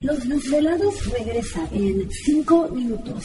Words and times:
Los 0.00 0.28
desvelados 0.28 1.06
regresa 1.06 1.68
en 1.72 2.08
cinco 2.08 2.68
minutos. 2.68 3.24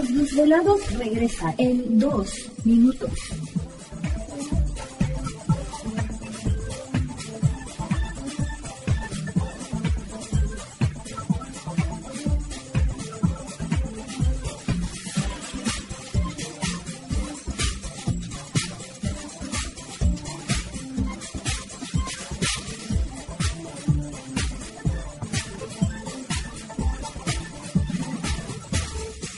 Los 0.00 0.14
desvelados 0.14 0.80
regresa 0.98 1.54
en 1.58 1.98
dos 1.98 2.32
minutos. 2.64 3.10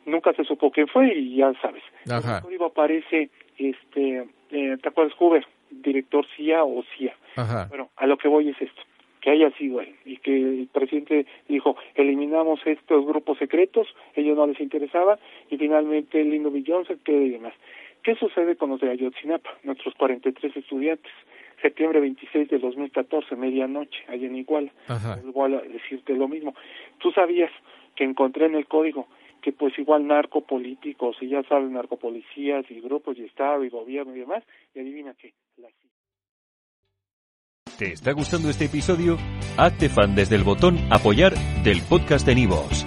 Nunca 0.04 0.32
se 0.32 0.44
supo 0.44 0.72
quién 0.72 0.88
fue 0.88 1.14
y 1.14 1.36
ya 1.36 1.52
sabes. 1.62 1.82
Ajá. 2.10 2.38
El 2.38 2.42
código 2.42 2.66
aparece, 2.66 3.30
este, 3.56 4.26
eh, 4.50 4.76
¿te 4.82 4.88
acuerdas, 4.88 5.14
Hoover? 5.18 5.46
Director 5.70 6.26
CIA 6.36 6.64
o 6.64 6.82
CIA. 6.96 7.16
Ajá. 7.36 7.66
Bueno, 7.68 7.90
a 7.96 8.06
lo 8.06 8.18
que 8.18 8.26
voy 8.26 8.48
es 8.48 8.60
esto, 8.60 8.82
que 9.20 9.30
haya 9.30 9.50
sido 9.52 9.80
él 9.80 9.94
y 10.04 10.16
que 10.16 10.34
el 10.34 10.68
presidente 10.72 11.24
dijo, 11.48 11.76
eliminamos 11.94 12.60
estos 12.66 13.06
grupos 13.06 13.38
secretos, 13.38 13.86
ellos 14.16 14.36
no 14.36 14.48
les 14.48 14.60
interesaba 14.60 15.20
y 15.50 15.56
finalmente 15.56 16.24
Lino 16.24 16.50
Johnson 16.50 16.96
se 16.96 17.02
queda 17.04 17.22
y 17.22 17.30
demás. 17.30 17.54
¿Qué 18.02 18.16
sucede 18.16 18.56
con 18.56 18.70
los 18.70 18.80
de 18.80 18.90
Ayotzinapa, 18.90 19.50
nuestros 19.62 19.94
43 19.94 20.56
estudiantes? 20.56 21.12
Septiembre 21.60 22.00
26 22.00 22.48
de 22.48 22.58
2014, 22.58 23.36
medianoche, 23.36 24.04
allá 24.08 24.26
en 24.26 24.36
Iguala. 24.36 24.72
Ajá. 24.88 25.20
Igual 25.24 25.54
a 25.54 25.60
decirte 25.60 26.14
lo 26.14 26.26
mismo. 26.26 26.54
Tú 26.98 27.12
sabías 27.12 27.50
que 27.94 28.04
encontré 28.04 28.46
en 28.46 28.56
el 28.56 28.66
código 28.66 29.06
que 29.42 29.52
pues 29.52 29.76
igual 29.78 30.06
narcopolíticos 30.06 31.16
y 31.20 31.28
ya 31.28 31.42
sabes, 31.42 31.70
narcopolicías 31.70 32.64
y 32.70 32.80
grupos 32.80 33.18
y 33.18 33.24
Estado 33.24 33.64
y 33.64 33.68
gobierno 33.68 34.14
y 34.14 34.20
demás, 34.20 34.44
y 34.74 34.80
adivina 34.80 35.14
qué, 35.14 35.34
la 35.56 35.68
¿Te 37.76 37.92
está 37.92 38.12
gustando 38.12 38.48
este 38.48 38.66
episodio? 38.66 39.16
Hazte 39.58 39.88
fan 39.88 40.14
desde 40.14 40.36
el 40.36 40.44
botón 40.44 40.78
Apoyar 40.90 41.34
del 41.64 41.82
podcast 41.88 42.24
de 42.24 42.36
Nivos. 42.36 42.86